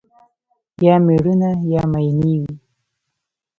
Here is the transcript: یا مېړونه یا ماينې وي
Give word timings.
یا 0.85 0.95
مېړونه 1.05 1.49
یا 1.73 1.83
ماينې 1.91 2.35
وي 2.41 2.53